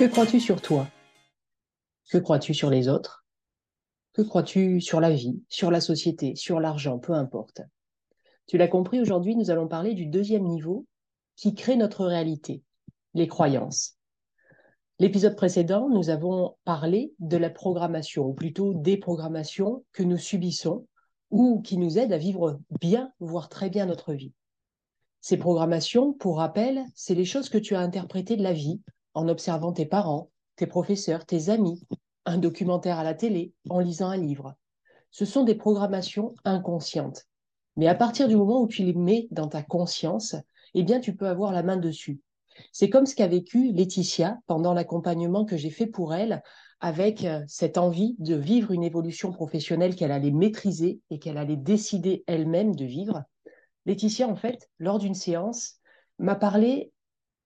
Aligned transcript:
Que 0.00 0.06
crois-tu 0.06 0.40
sur 0.40 0.62
toi? 0.62 0.88
Que 2.10 2.16
crois-tu 2.16 2.54
sur 2.54 2.70
les 2.70 2.88
autres? 2.88 3.26
Que 4.14 4.22
crois-tu 4.22 4.80
sur 4.80 4.98
la 4.98 5.10
vie, 5.10 5.42
sur 5.50 5.70
la 5.70 5.82
société, 5.82 6.36
sur 6.36 6.58
l'argent, 6.58 6.98
peu 6.98 7.12
importe? 7.12 7.60
Tu 8.46 8.56
l'as 8.56 8.66
compris, 8.66 8.98
aujourd'hui, 9.02 9.36
nous 9.36 9.50
allons 9.50 9.68
parler 9.68 9.92
du 9.92 10.06
deuxième 10.06 10.44
niveau 10.44 10.86
qui 11.36 11.54
crée 11.54 11.76
notre 11.76 12.06
réalité, 12.06 12.62
les 13.12 13.28
croyances. 13.28 13.98
L'épisode 15.00 15.36
précédent, 15.36 15.90
nous 15.90 16.08
avons 16.08 16.56
parlé 16.64 17.12
de 17.18 17.36
la 17.36 17.50
programmation, 17.50 18.24
ou 18.24 18.32
plutôt 18.32 18.72
des 18.72 18.96
programmations 18.96 19.84
que 19.92 20.02
nous 20.02 20.16
subissons 20.16 20.86
ou 21.28 21.60
qui 21.60 21.76
nous 21.76 21.98
aident 21.98 22.14
à 22.14 22.16
vivre 22.16 22.58
bien, 22.80 23.12
voire 23.20 23.50
très 23.50 23.68
bien 23.68 23.84
notre 23.84 24.14
vie. 24.14 24.32
Ces 25.20 25.36
programmations, 25.36 26.14
pour 26.14 26.38
rappel, 26.38 26.86
c'est 26.94 27.14
les 27.14 27.26
choses 27.26 27.50
que 27.50 27.58
tu 27.58 27.74
as 27.74 27.80
interprétées 27.80 28.38
de 28.38 28.42
la 28.42 28.54
vie 28.54 28.80
en 29.14 29.28
observant 29.28 29.72
tes 29.72 29.86
parents, 29.86 30.30
tes 30.56 30.66
professeurs, 30.66 31.26
tes 31.26 31.48
amis, 31.48 31.82
un 32.26 32.38
documentaire 32.38 32.98
à 32.98 33.04
la 33.04 33.14
télé, 33.14 33.52
en 33.68 33.78
lisant 33.78 34.08
un 34.08 34.16
livre. 34.16 34.54
Ce 35.10 35.24
sont 35.24 35.44
des 35.44 35.54
programmations 35.54 36.34
inconscientes. 36.44 37.26
Mais 37.76 37.88
à 37.88 37.94
partir 37.94 38.28
du 38.28 38.36
moment 38.36 38.60
où 38.60 38.68
tu 38.68 38.82
les 38.82 38.94
mets 38.94 39.28
dans 39.30 39.48
ta 39.48 39.62
conscience, 39.62 40.36
eh 40.74 40.82
bien, 40.82 41.00
tu 41.00 41.16
peux 41.16 41.26
avoir 41.26 41.52
la 41.52 41.62
main 41.62 41.76
dessus. 41.76 42.20
C'est 42.72 42.90
comme 42.90 43.06
ce 43.06 43.14
qu'a 43.14 43.26
vécu 43.26 43.72
Laetitia 43.72 44.38
pendant 44.46 44.74
l'accompagnement 44.74 45.44
que 45.44 45.56
j'ai 45.56 45.70
fait 45.70 45.86
pour 45.86 46.14
elle, 46.14 46.42
avec 46.80 47.24
euh, 47.24 47.42
cette 47.46 47.78
envie 47.78 48.16
de 48.18 48.34
vivre 48.34 48.72
une 48.72 48.82
évolution 48.82 49.32
professionnelle 49.32 49.94
qu'elle 49.94 50.12
allait 50.12 50.30
maîtriser 50.30 51.00
et 51.10 51.18
qu'elle 51.18 51.38
allait 51.38 51.56
décider 51.56 52.24
elle-même 52.26 52.74
de 52.74 52.84
vivre. 52.84 53.24
Laetitia, 53.86 54.28
en 54.28 54.36
fait, 54.36 54.68
lors 54.78 54.98
d'une 54.98 55.14
séance, 55.14 55.76
m'a 56.18 56.34
parlé 56.34 56.92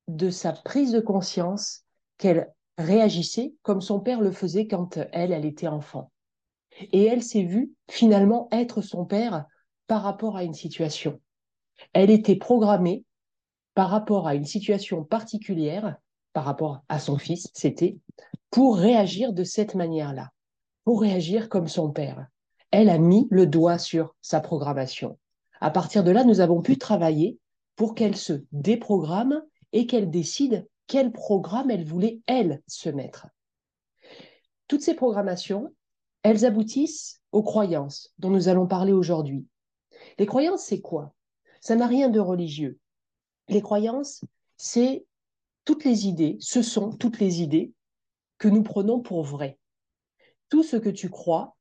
de 0.08 0.30
sa 0.30 0.52
prise 0.52 0.92
de 0.92 1.00
conscience 1.00 1.82
qu'elle 2.18 2.52
réagissait 2.78 3.54
comme 3.62 3.80
son 3.80 4.00
père 4.00 4.20
le 4.20 4.32
faisait 4.32 4.66
quand 4.66 4.98
elle, 5.12 5.32
elle 5.32 5.44
était 5.44 5.68
enfant. 5.68 6.10
Et 6.92 7.04
elle 7.04 7.22
s'est 7.22 7.44
vue 7.44 7.72
finalement 7.88 8.48
être 8.50 8.82
son 8.82 9.04
père 9.04 9.46
par 9.86 10.02
rapport 10.02 10.36
à 10.36 10.44
une 10.44 10.54
situation. 10.54 11.20
Elle 11.92 12.10
était 12.10 12.36
programmée 12.36 13.04
par 13.74 13.90
rapport 13.90 14.26
à 14.26 14.34
une 14.34 14.44
situation 14.44 15.04
particulière, 15.04 15.96
par 16.32 16.44
rapport 16.44 16.82
à 16.88 16.98
son 16.98 17.18
fils, 17.18 17.48
c'était, 17.54 17.98
pour 18.50 18.76
réagir 18.76 19.32
de 19.32 19.44
cette 19.44 19.74
manière-là, 19.74 20.30
pour 20.84 21.00
réagir 21.00 21.48
comme 21.48 21.68
son 21.68 21.90
père. 21.90 22.26
Elle 22.70 22.88
a 22.88 22.98
mis 22.98 23.26
le 23.30 23.46
doigt 23.46 23.78
sur 23.78 24.14
sa 24.20 24.40
programmation. 24.40 25.18
À 25.60 25.70
partir 25.70 26.04
de 26.04 26.10
là, 26.10 26.24
nous 26.24 26.40
avons 26.40 26.60
pu 26.60 26.76
travailler 26.76 27.38
pour 27.76 27.94
qu'elle 27.94 28.16
se 28.16 28.44
déprogramme 28.52 29.42
et 29.74 29.86
qu'elle 29.86 30.08
décide 30.08 30.66
quel 30.86 31.12
programme 31.12 31.70
elle 31.70 31.84
voulait, 31.84 32.20
elle, 32.26 32.62
se 32.66 32.88
mettre. 32.88 33.26
Toutes 34.68 34.82
ces 34.82 34.94
programmations, 34.94 35.74
elles 36.22 36.46
aboutissent 36.46 37.20
aux 37.32 37.42
croyances 37.42 38.14
dont 38.18 38.30
nous 38.30 38.48
allons 38.48 38.66
parler 38.66 38.92
aujourd'hui. 38.92 39.46
Les 40.18 40.26
croyances, 40.26 40.62
c'est 40.62 40.80
quoi? 40.80 41.12
Ça 41.60 41.74
n'a 41.76 41.86
rien 41.86 42.08
de 42.08 42.20
religieux. 42.20 42.78
Les 43.48 43.60
croyances, 43.60 44.24
c'est 44.56 45.04
toutes 45.64 45.84
les 45.84 46.06
idées, 46.06 46.36
ce 46.40 46.62
sont 46.62 46.90
toutes 46.92 47.18
les 47.18 47.42
idées 47.42 47.72
que 48.38 48.48
nous 48.48 48.62
prenons 48.62 49.00
pour 49.00 49.24
vraies. 49.24 49.58
Tout 50.50 50.62
ce 50.62 50.76
que 50.76 50.90
tu 50.90 51.10
crois, 51.10 51.56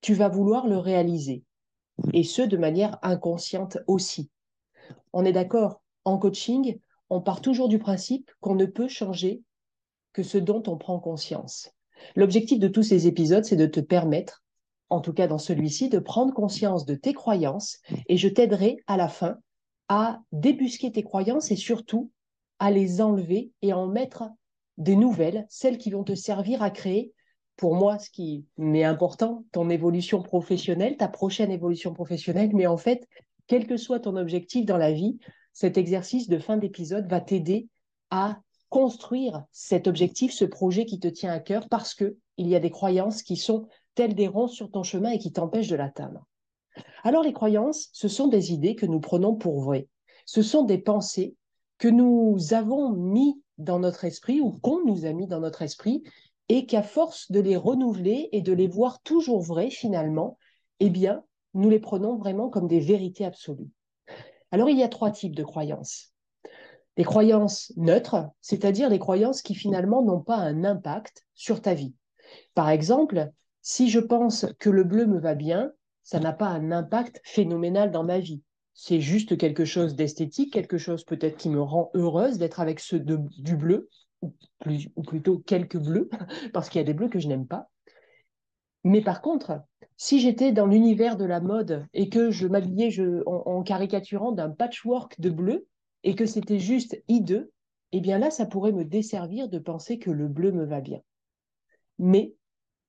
tu 0.00 0.14
vas 0.14 0.28
vouloir 0.28 0.68
le 0.68 0.78
réaliser, 0.78 1.44
et 2.12 2.24
ce, 2.24 2.42
de 2.42 2.56
manière 2.56 2.98
inconsciente 3.02 3.78
aussi. 3.86 4.30
On 5.12 5.24
est 5.24 5.32
d'accord, 5.32 5.82
en 6.04 6.18
coaching, 6.18 6.78
on 7.10 7.20
part 7.20 7.40
toujours 7.40 7.68
du 7.68 7.78
principe 7.78 8.30
qu'on 8.40 8.54
ne 8.54 8.66
peut 8.66 8.88
changer 8.88 9.42
que 10.12 10.22
ce 10.22 10.38
dont 10.38 10.62
on 10.66 10.76
prend 10.76 10.98
conscience. 10.98 11.70
L'objectif 12.16 12.58
de 12.58 12.68
tous 12.68 12.82
ces 12.82 13.06
épisodes, 13.06 13.44
c'est 13.44 13.56
de 13.56 13.66
te 13.66 13.80
permettre, 13.80 14.42
en 14.88 15.00
tout 15.00 15.12
cas 15.12 15.26
dans 15.26 15.38
celui-ci, 15.38 15.88
de 15.88 15.98
prendre 15.98 16.34
conscience 16.34 16.86
de 16.86 16.94
tes 16.94 17.12
croyances 17.12 17.78
et 18.08 18.16
je 18.16 18.28
t'aiderai 18.28 18.78
à 18.86 18.96
la 18.96 19.08
fin 19.08 19.38
à 19.88 20.20
débusquer 20.32 20.92
tes 20.92 21.02
croyances 21.02 21.50
et 21.50 21.56
surtout 21.56 22.10
à 22.58 22.70
les 22.70 23.00
enlever 23.00 23.52
et 23.62 23.72
à 23.72 23.78
en 23.78 23.86
mettre 23.86 24.24
des 24.76 24.96
nouvelles, 24.96 25.46
celles 25.48 25.78
qui 25.78 25.90
vont 25.90 26.04
te 26.04 26.14
servir 26.14 26.62
à 26.62 26.70
créer, 26.70 27.12
pour 27.56 27.74
moi, 27.74 27.98
ce 27.98 28.10
qui 28.10 28.46
m'est 28.56 28.84
important, 28.84 29.44
ton 29.50 29.68
évolution 29.68 30.22
professionnelle, 30.22 30.96
ta 30.96 31.08
prochaine 31.08 31.50
évolution 31.50 31.92
professionnelle, 31.92 32.50
mais 32.54 32.66
en 32.66 32.76
fait, 32.76 33.08
quel 33.48 33.66
que 33.66 33.76
soit 33.76 33.98
ton 33.98 34.16
objectif 34.16 34.64
dans 34.64 34.76
la 34.76 34.92
vie, 34.92 35.18
cet 35.58 35.76
exercice 35.76 36.28
de 36.28 36.38
fin 36.38 36.56
d'épisode 36.56 37.10
va 37.10 37.20
t'aider 37.20 37.66
à 38.10 38.40
construire 38.68 39.44
cet 39.50 39.88
objectif, 39.88 40.32
ce 40.32 40.44
projet 40.44 40.86
qui 40.86 41.00
te 41.00 41.08
tient 41.08 41.32
à 41.32 41.40
cœur, 41.40 41.68
parce 41.68 41.94
qu'il 41.94 42.14
y 42.36 42.54
a 42.54 42.60
des 42.60 42.70
croyances 42.70 43.24
qui 43.24 43.34
sont 43.34 43.66
telles 43.96 44.14
des 44.14 44.28
ronces 44.28 44.52
sur 44.52 44.70
ton 44.70 44.84
chemin 44.84 45.10
et 45.10 45.18
qui 45.18 45.32
t'empêchent 45.32 45.66
de 45.66 45.74
l'atteindre. 45.74 46.24
Alors 47.02 47.24
les 47.24 47.32
croyances, 47.32 47.88
ce 47.92 48.06
sont 48.06 48.28
des 48.28 48.52
idées 48.52 48.76
que 48.76 48.86
nous 48.86 49.00
prenons 49.00 49.34
pour 49.34 49.60
vraies. 49.60 49.88
Ce 50.26 50.42
sont 50.42 50.62
des 50.62 50.78
pensées 50.78 51.34
que 51.78 51.88
nous 51.88 52.36
avons 52.52 52.90
mis 52.90 53.42
dans 53.56 53.80
notre 53.80 54.04
esprit 54.04 54.40
ou 54.40 54.52
qu'on 54.52 54.84
nous 54.84 55.06
a 55.06 55.12
mis 55.12 55.26
dans 55.26 55.40
notre 55.40 55.62
esprit 55.62 56.04
et 56.48 56.66
qu'à 56.66 56.84
force 56.84 57.32
de 57.32 57.40
les 57.40 57.56
renouveler 57.56 58.28
et 58.30 58.42
de 58.42 58.52
les 58.52 58.68
voir 58.68 59.02
toujours 59.02 59.42
vraies 59.42 59.70
finalement, 59.70 60.38
eh 60.78 60.88
bien, 60.88 61.24
nous 61.54 61.68
les 61.68 61.80
prenons 61.80 62.16
vraiment 62.16 62.48
comme 62.48 62.68
des 62.68 62.78
vérités 62.78 63.24
absolues. 63.24 63.72
Alors, 64.50 64.70
il 64.70 64.78
y 64.78 64.82
a 64.82 64.88
trois 64.88 65.10
types 65.10 65.36
de 65.36 65.44
croyances. 65.44 66.12
Les 66.96 67.04
croyances 67.04 67.72
neutres, 67.76 68.28
c'est-à-dire 68.40 68.88
les 68.88 68.98
croyances 68.98 69.42
qui 69.42 69.54
finalement 69.54 70.02
n'ont 70.02 70.20
pas 70.20 70.36
un 70.36 70.64
impact 70.64 71.24
sur 71.34 71.62
ta 71.62 71.74
vie. 71.74 71.94
Par 72.54 72.70
exemple, 72.70 73.30
si 73.62 73.88
je 73.88 74.00
pense 74.00 74.46
que 74.58 74.70
le 74.70 74.84
bleu 74.84 75.06
me 75.06 75.20
va 75.20 75.34
bien, 75.34 75.72
ça 76.02 76.18
n'a 76.18 76.32
pas 76.32 76.48
un 76.48 76.72
impact 76.72 77.20
phénoménal 77.24 77.90
dans 77.90 78.04
ma 78.04 78.18
vie. 78.18 78.42
C'est 78.74 79.00
juste 79.00 79.36
quelque 79.36 79.64
chose 79.64 79.94
d'esthétique, 79.94 80.52
quelque 80.52 80.78
chose 80.78 81.04
peut-être 81.04 81.36
qui 81.36 81.50
me 81.50 81.60
rend 81.60 81.90
heureuse 81.94 82.38
d'être 82.38 82.60
avec 82.60 82.80
ceux 82.80 83.00
du 83.00 83.56
bleu, 83.56 83.88
ou, 84.22 84.32
ou 84.96 85.02
plutôt 85.02 85.38
quelques 85.38 85.78
bleus, 85.78 86.08
parce 86.52 86.68
qu'il 86.68 86.80
y 86.80 86.82
a 86.82 86.86
des 86.86 86.94
bleus 86.94 87.08
que 87.08 87.18
je 87.18 87.28
n'aime 87.28 87.46
pas. 87.46 87.68
Mais 88.84 89.02
par 89.02 89.20
contre, 89.20 89.62
si 89.98 90.20
j'étais 90.20 90.52
dans 90.52 90.66
l'univers 90.66 91.16
de 91.16 91.24
la 91.24 91.40
mode 91.40 91.84
et 91.92 92.08
que 92.08 92.30
je 92.30 92.46
m'habillais 92.46 92.96
en, 93.26 93.62
caricaturant 93.64 94.30
d'un 94.30 94.48
patchwork 94.48 95.20
de 95.20 95.28
bleu 95.28 95.66
et 96.04 96.14
que 96.14 96.24
c'était 96.24 96.60
juste 96.60 97.02
hideux, 97.08 97.50
eh 97.90 98.00
bien 98.00 98.18
là, 98.18 98.30
ça 98.30 98.46
pourrait 98.46 98.72
me 98.72 98.84
desservir 98.84 99.48
de 99.48 99.58
penser 99.58 99.98
que 99.98 100.12
le 100.12 100.28
bleu 100.28 100.52
me 100.52 100.64
va 100.64 100.80
bien. 100.80 101.00
Mais 101.98 102.32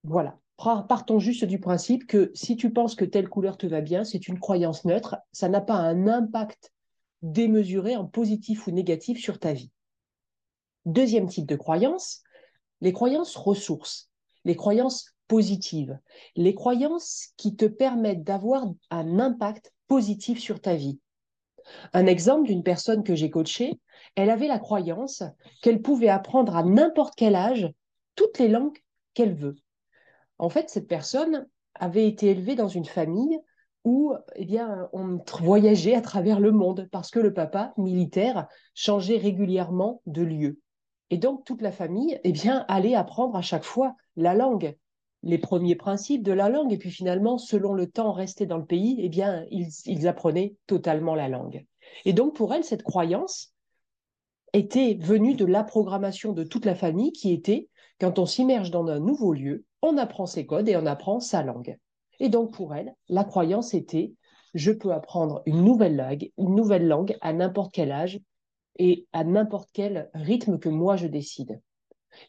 voilà, 0.04 0.38
partons 0.56 1.18
juste 1.18 1.46
du 1.46 1.60
principe 1.60 2.06
que 2.06 2.32
si 2.36 2.56
tu 2.56 2.72
penses 2.72 2.94
que 2.94 3.06
telle 3.06 3.28
couleur 3.28 3.58
te 3.58 3.66
va 3.66 3.82
bien, 3.82 4.04
c'est 4.04 4.28
une 4.28 4.40
croyance 4.40 4.86
neutre, 4.86 5.18
ça 5.32 5.50
n'a 5.50 5.62
pas 5.62 5.78
un 5.78 6.08
impact 6.08 6.72
démesuré 7.24 7.96
en 7.96 8.06
positif 8.06 8.68
ou 8.68 8.72
négatif 8.72 9.20
sur 9.20 9.40
ta 9.40 9.54
vie. 9.54 9.72
Deuxième 10.86 11.28
type 11.28 11.48
de 11.48 11.56
croyance, 11.56 12.22
les 12.82 12.94
croyances 12.94 13.36
ressources, 13.36 14.12
les 14.46 14.56
croyances 14.56 15.16
positives, 15.30 15.98
les 16.36 16.56
croyances 16.56 17.30
qui 17.38 17.56
te 17.56 17.66
permettent 17.66 18.24
d'avoir 18.24 18.66
un 18.90 19.20
impact 19.20 19.72
positif 19.88 20.40
sur 20.40 20.60
ta 20.60 20.76
vie. 20.76 21.00
Un 21.94 22.08
exemple 22.08 22.48
d'une 22.48 22.64
personne 22.64 23.04
que 23.04 23.16
j'ai 23.16 23.30
coachée, 23.30 23.80
elle 24.16 24.32
avait 24.32 24.48
la 24.48 24.60
croyance 24.60 25.24
qu'elle 25.62 25.82
pouvait 25.82 26.10
apprendre 26.10 26.58
à 26.58 26.64
n'importe 26.64 27.14
quel 27.16 27.36
âge 27.36 27.72
toutes 28.16 28.40
les 28.40 28.48
langues 28.48 28.80
qu'elle 29.14 29.36
veut. 29.36 29.56
En 30.40 30.50
fait, 30.50 30.70
cette 30.70 30.88
personne 30.88 31.48
avait 31.76 32.08
été 32.08 32.28
élevée 32.28 32.56
dans 32.56 32.68
une 32.68 32.86
famille 32.86 33.40
où 33.86 34.14
eh 34.36 34.46
bien, 34.46 34.90
on 34.94 35.20
voyageait 35.42 35.96
à 35.96 36.02
travers 36.02 36.40
le 36.40 36.52
monde 36.52 36.90
parce 36.92 37.12
que 37.12 37.20
le 37.20 37.34
papa 37.34 37.74
militaire 37.78 38.48
changeait 38.74 39.18
régulièrement 39.18 40.02
de 40.08 40.24
lieu. 40.24 40.60
Et 41.12 41.18
donc, 41.18 41.46
toute 41.46 41.62
la 41.62 41.72
famille 41.72 42.20
eh 42.24 42.32
bien, 42.32 42.66
allait 42.68 42.96
apprendre 42.96 43.36
à 43.36 43.42
chaque 43.42 43.64
fois 43.64 43.96
la 44.16 44.34
langue 44.34 44.76
les 45.24 45.38
premiers 45.38 45.76
principes 45.76 46.24
de 46.24 46.32
la 46.32 46.50
langue. 46.50 46.72
Et 46.72 46.78
puis 46.78 46.92
finalement, 46.92 47.38
selon 47.38 47.74
le 47.74 47.88
temps 47.88 48.12
resté 48.12 48.46
dans 48.46 48.58
le 48.58 48.66
pays, 48.66 48.98
eh 49.00 49.10
bien, 49.10 49.46
ils, 49.50 50.08
apprenaient 50.08 50.56
totalement 50.68 51.16
la 51.16 51.30
langue. 51.30 51.66
Et 52.06 52.14
donc, 52.14 52.36
pour 52.36 52.54
elle, 52.54 52.64
cette 52.64 52.84
croyance 52.84 53.54
était 54.54 54.98
venue 55.00 55.36
de 55.36 55.46
la 55.46 55.64
programmation 55.64 56.34
de 56.34 56.44
toute 56.44 56.66
la 56.66 56.76
famille 56.76 57.12
qui 57.12 57.34
était, 57.34 57.70
quand 58.00 58.20
on 58.20 58.26
s'immerge 58.26 58.72
dans 58.72 58.88
un 58.88 59.00
nouveau 59.00 59.34
lieu, 59.34 59.66
on 59.82 59.98
apprend 59.98 60.26
ses 60.26 60.46
codes 60.46 60.70
et 60.70 60.78
on 60.78 60.86
apprend 60.86 61.20
sa 61.20 61.44
langue. 61.44 61.78
Et 62.20 62.30
donc, 62.30 62.54
pour 62.54 62.74
elle, 62.74 62.94
la 63.08 63.24
croyance 63.24 63.74
était, 63.74 64.14
je 64.54 64.72
peux 64.72 64.92
apprendre 64.92 65.42
une 65.46 65.64
nouvelle 65.64 65.96
langue, 65.96 66.32
une 66.38 66.56
nouvelle 66.56 66.88
langue 66.88 67.16
à 67.22 67.34
n'importe 67.34 67.74
quel 67.74 67.92
âge 67.92 68.20
et 68.78 69.06
à 69.14 69.24
n'importe 69.24 69.70
quel 69.74 70.10
rythme 70.14 70.58
que 70.58 70.70
moi 70.70 70.96
je 70.96 71.08
décide. 71.08 71.62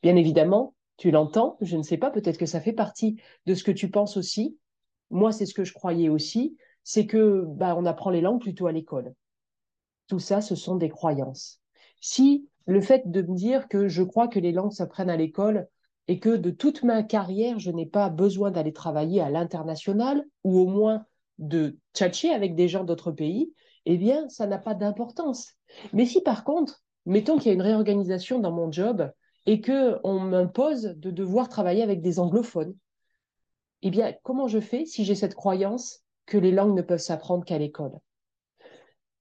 Bien 0.02 0.16
évidemment, 0.16 0.74
tu 1.00 1.10
l'entends, 1.10 1.56
je 1.62 1.78
ne 1.78 1.82
sais 1.82 1.96
pas, 1.96 2.10
peut-être 2.10 2.36
que 2.36 2.44
ça 2.44 2.60
fait 2.60 2.74
partie 2.74 3.18
de 3.46 3.54
ce 3.54 3.64
que 3.64 3.70
tu 3.70 3.90
penses 3.90 4.18
aussi. 4.18 4.58
Moi, 5.08 5.32
c'est 5.32 5.46
ce 5.46 5.54
que 5.54 5.64
je 5.64 5.72
croyais 5.72 6.10
aussi, 6.10 6.58
c'est 6.84 7.06
que 7.06 7.46
bah, 7.46 7.74
on 7.78 7.86
apprend 7.86 8.10
les 8.10 8.20
langues 8.20 8.42
plutôt 8.42 8.66
à 8.66 8.72
l'école. 8.72 9.14
Tout 10.08 10.18
ça, 10.18 10.42
ce 10.42 10.54
sont 10.54 10.76
des 10.76 10.90
croyances. 10.90 11.62
Si 12.02 12.46
le 12.66 12.82
fait 12.82 13.10
de 13.10 13.22
me 13.22 13.34
dire 13.34 13.66
que 13.68 13.88
je 13.88 14.02
crois 14.02 14.28
que 14.28 14.38
les 14.38 14.52
langues 14.52 14.72
s'apprennent 14.72 15.08
à 15.08 15.16
l'école 15.16 15.68
et 16.06 16.20
que 16.20 16.36
de 16.36 16.50
toute 16.50 16.82
ma 16.82 17.02
carrière, 17.02 17.58
je 17.58 17.70
n'ai 17.70 17.86
pas 17.86 18.10
besoin 18.10 18.50
d'aller 18.50 18.74
travailler 18.74 19.22
à 19.22 19.30
l'international 19.30 20.22
ou 20.44 20.58
au 20.58 20.66
moins 20.66 21.06
de 21.38 21.78
tchatcher 21.94 22.28
avec 22.28 22.54
des 22.54 22.68
gens 22.68 22.84
d'autres 22.84 23.10
pays, 23.10 23.54
eh 23.86 23.96
bien, 23.96 24.28
ça 24.28 24.46
n'a 24.46 24.58
pas 24.58 24.74
d'importance. 24.74 25.54
Mais 25.94 26.04
si 26.04 26.20
par 26.20 26.44
contre, 26.44 26.82
mettons 27.06 27.38
qu'il 27.38 27.46
y 27.46 27.50
a 27.52 27.54
une 27.54 27.62
réorganisation 27.62 28.38
dans 28.38 28.52
mon 28.52 28.70
job 28.70 29.10
et 29.46 29.60
qu'on 29.60 30.20
m'impose 30.20 30.94
de 30.96 31.10
devoir 31.10 31.48
travailler 31.48 31.82
avec 31.82 32.02
des 32.02 32.18
anglophones, 32.18 32.74
eh 33.82 33.90
bien, 33.90 34.14
comment 34.22 34.48
je 34.48 34.60
fais 34.60 34.84
si 34.84 35.04
j'ai 35.04 35.14
cette 35.14 35.34
croyance 35.34 36.00
que 36.26 36.38
les 36.38 36.52
langues 36.52 36.76
ne 36.76 36.82
peuvent 36.82 36.98
s'apprendre 36.98 37.44
qu'à 37.44 37.58
l'école? 37.58 37.98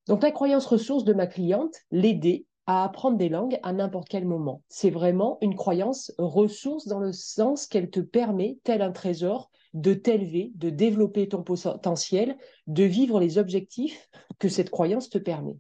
Donc, 0.07 0.24
la 0.24 0.31
croyance 0.31 0.66
ressource 0.66 1.04
de 1.04 1.13
ma 1.13 1.27
cliente, 1.27 1.75
l'aider 1.92 2.45
à 2.66 2.83
apprendre 2.83 3.18
des 3.18 3.30
langues 3.30 3.57
à 3.63 3.74
n'importe 3.74 4.10
quel 4.10 4.25
moment. 4.25 4.62
C'est 4.68 4.89
vraiment 4.89 5.38
une 5.42 5.56
croyance 5.56 6.12
ressource 6.18 6.88
dans 6.88 7.00
le 7.00 7.12
sens 7.13 7.65
qu'elle 7.65 7.89
te 7.89 8.00
permet, 8.00 8.60
tel 8.63 8.81
un 8.81 8.92
trésor, 8.92 9.50
de 9.74 9.94
t'élever, 9.94 10.51
de 10.56 10.69
développer 10.69 11.27
ton 11.30 11.44
potentiel, 11.44 12.38
de 12.68 12.83
vivre 12.83 13.19
les 13.19 13.38
objectifs 13.38 14.10
que 14.39 14.50
cette 14.50 14.69
croyance 14.69 15.10
te 15.10 15.18
permet. 15.18 15.57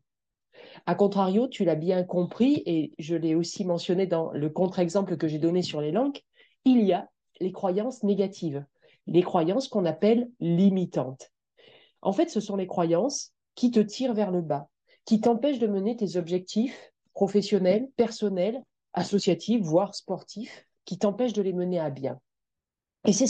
A 0.85 0.95
contrario, 0.95 1.47
tu 1.47 1.65
l'as 1.65 1.75
bien 1.75 2.03
compris, 2.03 2.63
et 2.65 2.93
je 2.99 3.15
l'ai 3.15 3.35
aussi 3.35 3.65
mentionné 3.65 4.07
dans 4.07 4.31
le 4.31 4.49
contre-exemple 4.49 5.17
que 5.17 5.27
j'ai 5.27 5.39
donné 5.39 5.61
sur 5.61 5.81
les 5.81 5.91
langues, 5.91 6.19
il 6.65 6.83
y 6.83 6.93
a 6.93 7.09
les 7.39 7.51
croyances 7.51 8.03
négatives, 8.03 8.65
les 9.07 9.21
croyances 9.21 9.67
qu'on 9.67 9.85
appelle 9.85 10.29
limitantes. 10.39 11.31
En 12.01 12.13
fait, 12.13 12.29
ce 12.29 12.39
sont 12.39 12.55
les 12.55 12.67
croyances 12.67 13.31
qui 13.55 13.71
te 13.71 13.79
tirent 13.79 14.13
vers 14.13 14.31
le 14.31 14.41
bas, 14.41 14.67
qui 15.05 15.21
t'empêchent 15.21 15.59
de 15.59 15.67
mener 15.67 15.95
tes 15.95 16.17
objectifs 16.17 16.91
professionnels, 17.13 17.89
personnels, 17.95 18.63
associatifs, 18.93 19.61
voire 19.61 19.95
sportifs, 19.95 20.65
qui 20.85 20.97
t'empêchent 20.97 21.33
de 21.33 21.41
les 21.41 21.53
mener 21.53 21.79
à 21.79 21.89
bien. 21.89 22.19
Et 23.05 23.13
c'est 23.13 23.27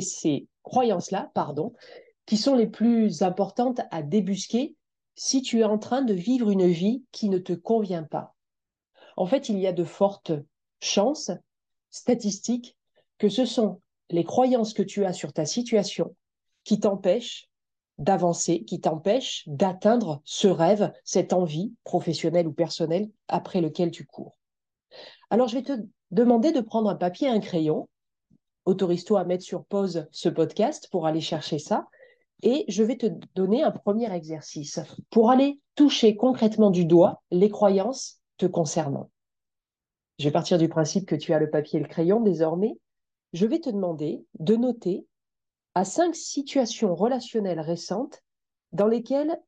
ces 0.00 0.46
croyances-là, 0.62 1.30
pardon, 1.34 1.72
qui 2.26 2.36
sont 2.36 2.54
les 2.54 2.66
plus 2.66 3.22
importantes 3.22 3.80
à 3.90 4.02
débusquer 4.02 4.74
si 5.18 5.42
tu 5.42 5.60
es 5.60 5.64
en 5.64 5.78
train 5.78 6.02
de 6.02 6.14
vivre 6.14 6.48
une 6.48 6.68
vie 6.68 7.02
qui 7.10 7.28
ne 7.28 7.38
te 7.38 7.52
convient 7.52 8.04
pas. 8.04 8.36
En 9.16 9.26
fait, 9.26 9.48
il 9.48 9.58
y 9.58 9.66
a 9.66 9.72
de 9.72 9.82
fortes 9.82 10.30
chances 10.80 11.32
statistiques 11.90 12.76
que 13.18 13.28
ce 13.28 13.44
sont 13.44 13.80
les 14.10 14.22
croyances 14.22 14.74
que 14.74 14.82
tu 14.82 15.04
as 15.04 15.12
sur 15.12 15.32
ta 15.32 15.44
situation 15.44 16.14
qui 16.62 16.78
t'empêchent 16.78 17.48
d'avancer, 17.98 18.62
qui 18.62 18.80
t'empêchent 18.80 19.42
d'atteindre 19.48 20.22
ce 20.22 20.46
rêve, 20.46 20.92
cette 21.02 21.32
envie 21.32 21.74
professionnelle 21.82 22.46
ou 22.46 22.52
personnelle 22.52 23.10
après 23.26 23.60
lequel 23.60 23.90
tu 23.90 24.06
cours. 24.06 24.38
Alors, 25.30 25.48
je 25.48 25.56
vais 25.56 25.64
te 25.64 25.72
demander 26.12 26.52
de 26.52 26.60
prendre 26.60 26.88
un 26.88 26.94
papier 26.94 27.26
et 27.26 27.32
un 27.32 27.40
crayon. 27.40 27.88
Autorise-toi 28.66 29.18
à 29.18 29.24
mettre 29.24 29.42
sur 29.42 29.64
pause 29.64 30.06
ce 30.12 30.28
podcast 30.28 30.88
pour 30.92 31.06
aller 31.06 31.20
chercher 31.20 31.58
ça 31.58 31.88
et 32.42 32.64
je 32.68 32.82
vais 32.82 32.96
te 32.96 33.06
donner 33.34 33.62
un 33.62 33.70
premier 33.70 34.12
exercice 34.12 34.80
pour 35.10 35.30
aller 35.30 35.60
toucher 35.74 36.16
concrètement 36.16 36.70
du 36.70 36.84
doigt 36.84 37.22
les 37.30 37.48
croyances 37.48 38.20
te 38.36 38.46
concernant. 38.46 39.10
Je 40.18 40.24
vais 40.24 40.32
partir 40.32 40.58
du 40.58 40.68
principe 40.68 41.06
que 41.06 41.14
tu 41.14 41.32
as 41.32 41.38
le 41.38 41.50
papier 41.50 41.78
et 41.78 41.82
le 41.82 41.88
crayon 41.88 42.20
désormais. 42.20 42.76
Je 43.32 43.46
vais 43.46 43.60
te 43.60 43.70
demander 43.70 44.24
de 44.38 44.56
noter 44.56 45.06
à 45.74 45.84
cinq 45.84 46.14
situations 46.14 46.94
relationnelles 46.94 47.60
récentes 47.60 48.22
dans 48.72 48.86
lesquelles 48.86 49.40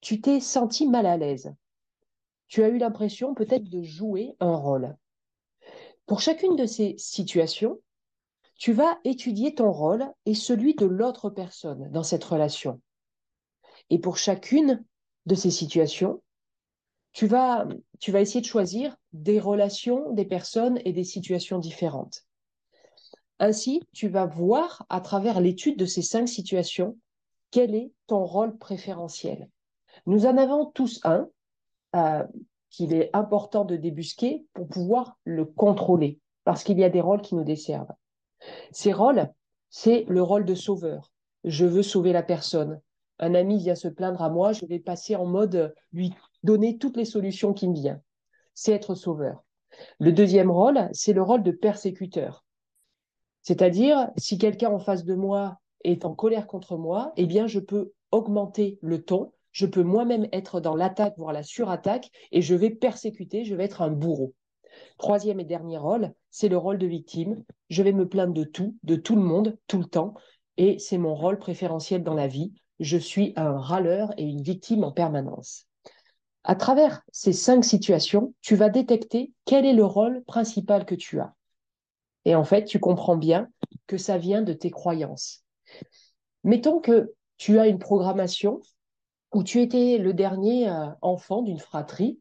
tu 0.00 0.20
t'es 0.20 0.40
senti 0.40 0.86
mal 0.86 1.06
à 1.06 1.16
l'aise. 1.16 1.52
Tu 2.48 2.62
as 2.62 2.68
eu 2.68 2.78
l'impression 2.78 3.34
peut-être 3.34 3.68
de 3.68 3.82
jouer 3.82 4.36
un 4.40 4.54
rôle. 4.54 4.96
Pour 6.06 6.20
chacune 6.20 6.56
de 6.56 6.66
ces 6.66 6.94
situations, 6.98 7.80
tu 8.56 8.72
vas 8.72 8.98
étudier 9.04 9.54
ton 9.54 9.72
rôle 9.72 10.06
et 10.26 10.34
celui 10.34 10.74
de 10.74 10.86
l'autre 10.86 11.30
personne 11.30 11.90
dans 11.90 12.02
cette 12.02 12.24
relation. 12.24 12.80
Et 13.90 13.98
pour 13.98 14.16
chacune 14.16 14.84
de 15.26 15.34
ces 15.34 15.50
situations, 15.50 16.22
tu 17.12 17.26
vas, 17.26 17.66
essayer 18.06 18.40
de 18.40 18.46
choisir 18.46 18.96
des 19.12 19.38
relations, 19.38 20.12
des 20.12 20.24
personnes 20.24 20.80
et 20.84 20.92
des 20.92 21.04
situations 21.04 21.58
différentes. 21.58 22.24
Ainsi, 23.38 23.82
tu 23.92 24.08
vas 24.08 24.26
voir 24.26 24.86
à 24.88 25.00
travers 25.00 25.40
l'étude 25.40 25.78
de 25.78 25.84
ces 25.84 26.02
cinq 26.02 26.26
situations 26.26 26.96
quel 27.50 27.74
est 27.74 27.92
ton 28.06 28.24
rôle 28.24 28.56
préférentiel. 28.56 29.50
Nous 30.06 30.24
en 30.24 30.38
avons 30.38 30.66
tous 30.66 31.00
un 31.04 31.28
euh, 31.94 32.24
qu'il 32.70 32.94
est 32.94 33.10
important 33.12 33.64
de 33.66 33.76
débusquer 33.76 34.46
pour 34.54 34.66
pouvoir 34.68 35.18
le 35.24 35.44
contrôler, 35.44 36.18
parce 36.44 36.64
qu'il 36.64 36.78
y 36.78 36.84
a 36.84 36.88
des 36.88 37.02
rôles 37.02 37.20
qui 37.20 37.34
nous 37.34 37.44
desservent. 37.44 37.92
Ces 38.70 38.92
rôles, 38.92 39.28
c'est 39.70 40.04
le 40.08 40.22
rôle 40.22 40.44
de 40.44 40.54
sauveur. 40.54 41.12
Je 41.44 41.66
veux 41.66 41.82
sauver 41.82 42.12
la 42.12 42.22
personne. 42.22 42.80
Un 43.18 43.34
ami 43.34 43.58
vient 43.58 43.74
se 43.74 43.88
plaindre 43.88 44.22
à 44.22 44.30
moi, 44.30 44.52
je 44.52 44.66
vais 44.66 44.78
passer 44.78 45.16
en 45.16 45.26
mode 45.26 45.74
lui 45.92 46.12
donner 46.42 46.78
toutes 46.78 46.96
les 46.96 47.04
solutions 47.04 47.52
qui 47.52 47.68
me 47.68 47.74
viennent. 47.74 48.02
C'est 48.54 48.72
être 48.72 48.94
sauveur. 48.94 49.44
Le 49.98 50.12
deuxième 50.12 50.50
rôle, 50.50 50.88
c'est 50.92 51.12
le 51.12 51.22
rôle 51.22 51.42
de 51.42 51.52
persécuteur. 51.52 52.44
C'est-à-dire, 53.42 54.08
si 54.16 54.38
quelqu'un 54.38 54.70
en 54.70 54.78
face 54.78 55.04
de 55.04 55.14
moi 55.14 55.58
est 55.84 56.04
en 56.04 56.14
colère 56.14 56.46
contre 56.46 56.76
moi, 56.76 57.12
eh 57.16 57.26
bien, 57.26 57.46
je 57.46 57.60
peux 57.60 57.92
augmenter 58.10 58.78
le 58.82 59.02
ton, 59.02 59.32
je 59.50 59.66
peux 59.66 59.82
moi-même 59.82 60.28
être 60.32 60.60
dans 60.60 60.76
l'attaque, 60.76 61.14
voire 61.16 61.32
la 61.32 61.42
surattaque, 61.42 62.10
et 62.30 62.42
je 62.42 62.54
vais 62.54 62.70
persécuter, 62.70 63.44
je 63.44 63.54
vais 63.54 63.64
être 63.64 63.82
un 63.82 63.90
bourreau. 63.90 64.34
Troisième 64.98 65.40
et 65.40 65.44
dernier 65.44 65.78
rôle, 65.78 66.12
c'est 66.32 66.48
le 66.48 66.56
rôle 66.56 66.78
de 66.78 66.86
victime. 66.86 67.44
Je 67.70 67.82
vais 67.84 67.92
me 67.92 68.08
plaindre 68.08 68.32
de 68.32 68.42
tout, 68.42 68.74
de 68.82 68.96
tout 68.96 69.14
le 69.14 69.22
monde, 69.22 69.56
tout 69.68 69.78
le 69.78 69.84
temps, 69.84 70.14
et 70.56 70.78
c'est 70.78 70.98
mon 70.98 71.14
rôle 71.14 71.38
préférentiel 71.38 72.02
dans 72.02 72.14
la 72.14 72.26
vie. 72.26 72.52
Je 72.80 72.96
suis 72.96 73.34
un 73.36 73.58
râleur 73.58 74.12
et 74.16 74.24
une 74.24 74.42
victime 74.42 74.82
en 74.82 74.90
permanence. 74.90 75.68
À 76.42 76.56
travers 76.56 77.02
ces 77.12 77.32
cinq 77.32 77.64
situations, 77.64 78.34
tu 78.40 78.56
vas 78.56 78.70
détecter 78.70 79.32
quel 79.44 79.64
est 79.64 79.74
le 79.74 79.84
rôle 79.84 80.24
principal 80.24 80.86
que 80.86 80.96
tu 80.96 81.20
as. 81.20 81.34
Et 82.24 82.34
en 82.34 82.44
fait, 82.44 82.64
tu 82.64 82.80
comprends 82.80 83.16
bien 83.16 83.48
que 83.86 83.98
ça 83.98 84.16
vient 84.18 84.42
de 84.42 84.54
tes 84.54 84.70
croyances. 84.70 85.44
Mettons 86.44 86.80
que 86.80 87.12
tu 87.36 87.58
as 87.58 87.68
une 87.68 87.78
programmation 87.78 88.60
où 89.32 89.44
tu 89.44 89.60
étais 89.60 89.98
le 89.98 90.14
dernier 90.14 90.68
euh, 90.68 90.86
enfant 91.02 91.42
d'une 91.42 91.58
fratrie 91.58 92.20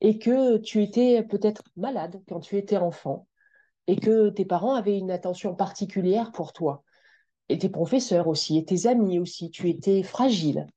et 0.00 0.18
que 0.18 0.56
tu 0.56 0.82
étais 0.82 1.22
peut-être 1.22 1.62
malade 1.76 2.22
quand 2.26 2.40
tu 2.40 2.56
étais 2.56 2.78
enfant 2.78 3.26
et 3.90 3.96
que 3.96 4.28
tes 4.28 4.44
parents 4.44 4.74
avaient 4.74 4.96
une 4.96 5.10
attention 5.10 5.52
particulière 5.56 6.30
pour 6.30 6.52
toi. 6.52 6.84
Et 7.48 7.58
tes 7.58 7.68
professeurs 7.68 8.28
aussi 8.28 8.56
et 8.56 8.64
tes 8.64 8.86
amis 8.86 9.18
aussi, 9.18 9.50
tu 9.50 9.68
étais 9.68 10.04
fragile, 10.04 10.68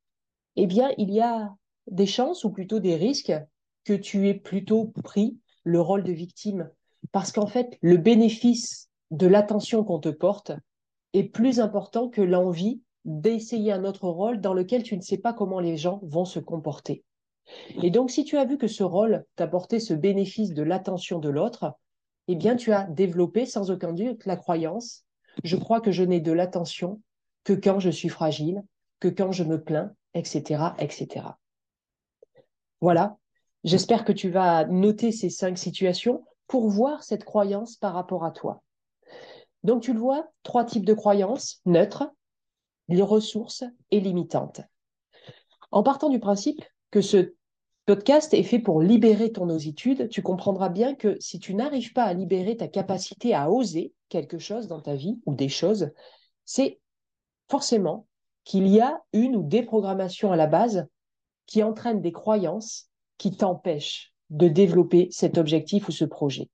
eh 0.55 0.65
bien, 0.65 0.89
il 0.97 1.11
y 1.11 1.21
a 1.21 1.53
des 1.85 2.07
chances 2.07 2.43
ou 2.43 2.49
plutôt 2.49 2.79
des 2.79 2.95
risques 2.95 3.35
que 3.83 3.93
tu 3.93 4.29
aies 4.29 4.33
plutôt 4.33 4.85
pris 5.03 5.37
le 5.63 5.79
rôle 5.79 6.03
de 6.03 6.11
victime. 6.11 6.71
Parce 7.11 7.31
qu'en 7.31 7.45
fait, 7.45 7.77
le 7.81 7.97
bénéfice 7.97 8.89
de 9.11 9.27
l'attention 9.27 9.83
qu'on 9.83 9.99
te 9.99 10.09
porte 10.09 10.51
est 11.13 11.25
plus 11.25 11.59
important 11.59 12.09
que 12.09 12.21
l'envie 12.21 12.81
d'essayer 13.05 13.71
un 13.71 13.85
autre 13.85 14.09
rôle 14.09 14.41
dans 14.41 14.55
lequel 14.55 14.81
tu 14.81 14.97
ne 14.97 15.03
sais 15.03 15.19
pas 15.19 15.33
comment 15.33 15.59
les 15.59 15.77
gens 15.77 15.99
vont 16.01 16.25
se 16.25 16.39
comporter. 16.39 17.03
Et 17.83 17.91
donc, 17.91 18.09
si 18.09 18.23
tu 18.23 18.37
as 18.37 18.45
vu 18.45 18.57
que 18.57 18.67
ce 18.67 18.83
rôle 18.83 19.23
t'apportait 19.35 19.79
ce 19.79 19.93
bénéfice 19.93 20.55
de 20.55 20.63
l'attention 20.63 21.19
de 21.19 21.29
l'autre, 21.29 21.75
eh 22.27 22.35
bien, 22.35 22.55
tu 22.55 22.71
as 22.71 22.83
développé 22.85 23.45
sans 23.45 23.71
aucun 23.71 23.93
doute 23.93 24.25
la 24.25 24.35
croyance, 24.35 25.05
je 25.43 25.55
crois 25.55 25.81
que 25.81 25.91
je 25.91 26.03
n'ai 26.03 26.21
de 26.21 26.31
l'attention 26.31 27.01
que 27.43 27.53
quand 27.53 27.79
je 27.79 27.89
suis 27.89 28.09
fragile, 28.09 28.63
que 28.99 29.07
quand 29.07 29.31
je 29.31 29.43
me 29.43 29.61
plains, 29.61 29.93
etc., 30.13 30.73
etc. 30.79 31.25
Voilà. 32.81 33.17
J'espère 33.63 34.03
que 34.03 34.11
tu 34.11 34.29
vas 34.29 34.65
noter 34.65 35.11
ces 35.11 35.29
cinq 35.29 35.57
situations 35.57 36.23
pour 36.47 36.69
voir 36.69 37.03
cette 37.03 37.23
croyance 37.23 37.77
par 37.77 37.93
rapport 37.93 38.25
à 38.25 38.31
toi. 38.31 38.61
Donc, 39.63 39.81
tu 39.81 39.93
le 39.93 39.99
vois, 39.99 40.27
trois 40.43 40.65
types 40.65 40.85
de 40.85 40.93
croyances, 40.93 41.61
neutres, 41.65 42.11
les 42.89 43.01
ressources 43.01 43.63
et 43.91 44.01
limitantes. 44.01 44.61
En 45.71 45.83
partant 45.83 46.09
du 46.09 46.19
principe 46.19 46.61
que 46.91 47.01
ce 47.01 47.33
podcast 47.85 48.33
est 48.33 48.43
fait 48.43 48.59
pour 48.59 48.81
libérer 48.81 49.31
ton 49.31 49.49
ositude, 49.49 50.09
tu 50.09 50.21
comprendras 50.21 50.69
bien 50.69 50.95
que 50.95 51.17
si 51.19 51.39
tu 51.39 51.53
n'arrives 51.53 51.93
pas 51.93 52.05
à 52.05 52.13
libérer 52.13 52.55
ta 52.55 52.67
capacité 52.67 53.33
à 53.33 53.51
oser 53.51 53.93
quelque 54.09 54.39
chose 54.39 54.67
dans 54.67 54.81
ta 54.81 54.95
vie 54.95 55.19
ou 55.25 55.35
des 55.35 55.49
choses, 55.49 55.91
c'est 56.45 56.79
forcément 57.49 58.07
qu'il 58.45 58.67
y 58.67 58.79
a 58.79 59.01
une 59.11 59.35
ou 59.35 59.43
des 59.43 59.63
programmations 59.63 60.31
à 60.31 60.35
la 60.35 60.47
base 60.47 60.87
qui 61.45 61.63
entraînent 61.63 62.01
des 62.01 62.11
croyances 62.11 62.89
qui 63.17 63.35
t'empêchent 63.35 64.13
de 64.29 64.47
développer 64.47 65.09
cet 65.11 65.37
objectif 65.37 65.87
ou 65.87 65.91
ce 65.91 66.05
projet. 66.05 66.49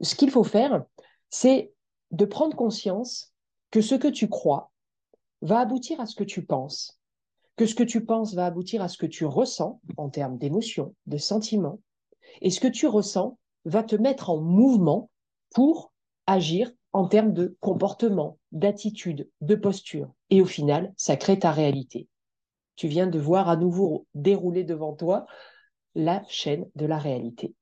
Ce 0.00 0.14
qu'il 0.14 0.30
faut 0.30 0.44
faire, 0.44 0.84
c'est 1.30 1.72
de 2.10 2.24
prendre 2.24 2.56
conscience 2.56 3.32
que 3.70 3.80
ce 3.80 3.94
que 3.94 4.08
tu 4.08 4.28
crois 4.28 4.72
va 5.40 5.60
aboutir 5.60 6.00
à 6.00 6.06
ce 6.06 6.14
que 6.14 6.24
tu 6.24 6.44
penses 6.44 7.00
que 7.56 7.66
ce 7.66 7.74
que 7.74 7.82
tu 7.82 8.04
penses 8.04 8.34
va 8.34 8.46
aboutir 8.46 8.82
à 8.82 8.88
ce 8.88 8.98
que 8.98 9.06
tu 9.06 9.24
ressens 9.24 9.80
en 9.96 10.08
termes 10.08 10.38
d'émotions, 10.38 10.94
de 11.06 11.18
sentiments, 11.18 11.80
Et 12.40 12.50
ce 12.50 12.60
que 12.60 12.68
tu 12.68 12.86
ressens 12.86 13.38
va 13.64 13.82
te 13.82 13.96
mettre 13.96 14.30
en 14.30 14.40
mouvement 14.40 15.10
pour 15.54 15.92
agir 16.26 16.72
en 16.92 17.06
termes 17.06 17.32
de 17.32 17.56
comportement, 17.60 18.38
d'attitude, 18.52 19.28
de 19.40 19.54
posture. 19.54 20.12
Et 20.30 20.40
au 20.40 20.46
final, 20.46 20.92
ça 20.96 21.16
crée 21.16 21.38
ta 21.38 21.50
réalité. 21.50 22.08
Tu 22.76 22.88
viens 22.88 23.06
de 23.06 23.18
voir 23.18 23.48
à 23.48 23.56
nouveau 23.56 24.06
dérouler 24.14 24.64
devant 24.64 24.94
toi 24.94 25.26
la 25.94 26.22
chaîne 26.28 26.66
de 26.74 26.86
la 26.86 26.98
réalité. 26.98 27.54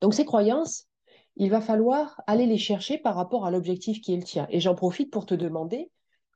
Donc 0.00 0.14
ces 0.14 0.24
croyances, 0.24 0.86
il 1.36 1.50
va 1.50 1.60
falloir 1.60 2.20
aller 2.26 2.46
les 2.46 2.58
chercher 2.58 2.98
par 2.98 3.14
rapport 3.14 3.44
à 3.44 3.50
l'objectif 3.50 4.00
qui 4.00 4.14
est 4.14 4.18
le 4.18 4.22
tien. 4.22 4.46
Et 4.50 4.60
j'en 4.60 4.74
profite 4.74 5.10
pour 5.10 5.26
te 5.26 5.34
demander 5.34 5.90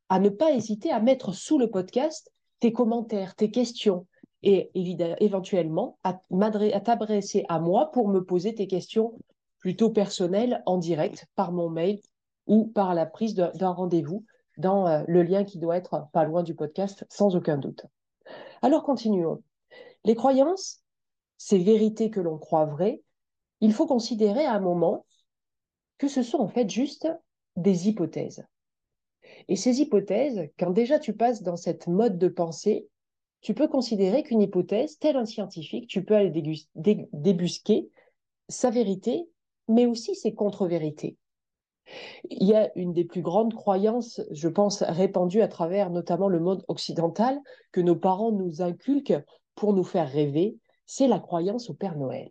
à 0.09 0.19
ne 0.19 0.29
pas 0.29 0.53
hésiter 0.53 0.91
à 0.91 1.01
mettre 1.01 1.33
sous 1.33 1.59
le 1.59 1.71
podcast 1.71 2.33
tes 2.61 2.73
commentaires, 2.73 3.35
tes 3.35 3.51
questions, 3.51 4.07
et 4.43 4.71
éventuellement 5.21 5.99
à, 6.05 6.21
t'adresser 6.81 7.45
à 7.49 7.59
moi 7.59 7.91
pour 7.91 8.09
me 8.09 8.25
poser 8.25 8.55
tes 8.55 8.67
questions 8.67 9.19
plutôt 9.59 9.91
personnelles 9.91 10.63
en 10.67 10.79
direct 10.79 11.27
par 11.35 11.51
mon 11.53 11.69
mail 11.69 12.01
ou 12.47 12.67
par 12.67 12.95
la 12.95 13.05
prise 13.05 13.35
d'un 13.35 13.71
rendez-vous 13.71 14.25
dans 14.57 14.87
euh, 14.87 15.03
le 15.09 15.23
lien 15.23 15.45
qui 15.45 15.59
doit 15.59 15.77
être 15.77 16.07
pas 16.13 16.25
loin 16.25 16.43
du 16.43 16.55
podcast, 16.55 17.05
sans 17.11 17.37
aucun 17.37 17.59
doute. 17.59 17.87
Alors 18.63 18.83
continuons. 18.83 19.43
Les 20.05 20.15
croyances, 20.15 20.83
ces 21.37 21.59
vérités 21.59 22.11
que 22.11 22.21
l'on 22.21 22.39
croit 22.39 22.65
vraies, 22.65 23.03
il 23.61 23.73
faut 23.73 23.87
considérer 23.87 24.45
à 24.45 24.55
un 24.55 24.61
moment 24.61 25.05
que 25.99 26.09
ce 26.09 26.23
sont 26.23 26.39
en 26.39 26.49
fait 26.49 26.71
juste 26.71 27.09
des 27.57 27.89
hypothèses. 27.89 28.47
Et 29.47 29.57
ces 29.57 29.81
hypothèses, 29.81 30.49
quand 30.59 30.71
déjà 30.71 30.99
tu 30.99 31.15
passes 31.15 31.43
dans 31.43 31.57
cette 31.57 31.87
mode 31.87 32.19
de 32.19 32.29
pensée, 32.29 32.89
tu 33.41 33.55
peux 33.55 33.69
considérer 33.69 34.23
qu'une 34.23 34.43
hypothèse, 34.43 34.99
tel 34.99 35.17
un 35.17 35.25
scientifique, 35.25 35.87
tu 35.87 36.05
peux 36.05 36.17
aller 36.17 36.33
débusquer 36.75 37.89
sa 38.49 38.71
vérité, 38.71 39.29
mais 39.69 39.87
aussi 39.87 40.15
ses 40.15 40.35
contre-vérités. 40.35 41.17
Il 42.31 42.47
y 42.47 42.55
a 42.55 42.71
une 42.77 42.93
des 42.93 43.05
plus 43.05 43.23
grandes 43.23 43.55
croyances, 43.55 44.21
je 44.31 44.49
pense, 44.49 44.83
répandues 44.83 45.41
à 45.41 45.49
travers 45.49 45.91
notamment 45.91 46.29
le 46.29 46.41
monde 46.41 46.65
occidental, 46.69 47.41
que 47.73 47.81
nos 47.81 47.97
parents 47.97 48.33
nous 48.33 48.61
inculquent 48.61 49.23
pour 49.55 49.73
nous 49.73 49.85
faire 49.85 50.11
rêver, 50.11 50.57
c'est 50.87 51.09
la 51.09 51.19
croyance 51.19 51.71
au 51.71 51.75
Père 51.75 51.97
Noël. 51.97 52.31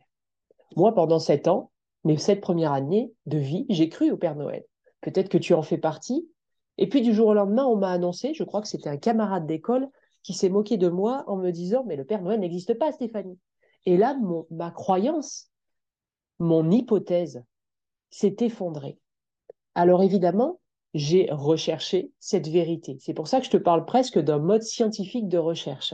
Moi, 0.76 0.94
pendant 0.94 1.20
sept 1.20 1.48
ans, 1.48 1.72
mes 2.04 2.18
sept 2.18 2.42
premières 2.42 2.74
années 2.74 3.12
de 3.26 3.38
vie, 3.38 3.66
j'ai 3.70 3.90
cru 3.90 4.12
au 4.12 4.18
Père 4.18 4.36
Noël. 4.36 4.64
Peut-être 5.02 5.30
que 5.30 5.38
tu 5.38 5.54
en 5.54 5.62
fais 5.62 5.78
partie. 5.78 6.28
Et 6.78 6.88
puis 6.88 7.02
du 7.02 7.14
jour 7.14 7.28
au 7.28 7.34
lendemain, 7.34 7.66
on 7.66 7.76
m'a 7.76 7.92
annoncé, 7.92 8.34
je 8.34 8.44
crois 8.44 8.62
que 8.62 8.68
c'était 8.68 8.90
un 8.90 8.98
camarade 8.98 9.48
d'école, 9.48 9.90
qui 10.24 10.34
s'est 10.34 10.50
moqué 10.50 10.78
de 10.78 10.90
moi 10.90 11.24
en 11.28 11.38
me 11.38 11.52
disant 11.52 11.84
Mais 11.88 11.96
le 11.96 12.06
Père 12.06 12.22
Noël 12.22 12.40
n'existe 12.40 12.78
pas, 12.78 12.92
Stéphanie. 12.92 13.40
Et 13.86 13.98
là, 13.98 14.18
ma 14.52 14.72
croyance, 14.72 15.50
mon 16.40 16.70
hypothèse 16.70 17.44
s'est 18.10 18.36
effondrée. 18.42 19.00
Alors 19.76 20.04
évidemment, 20.04 20.60
j'ai 20.94 21.30
recherché 21.32 22.12
cette 22.20 22.48
vérité. 22.48 22.98
C'est 23.00 23.14
pour 23.14 23.28
ça 23.28 23.40
que 23.40 23.46
je 23.46 23.52
te 23.52 23.58
parle 23.58 23.86
presque 23.86 24.20
d'un 24.20 24.40
mode 24.40 24.64
scientifique 24.64 25.28
de 25.28 25.38
recherche. 25.38 25.94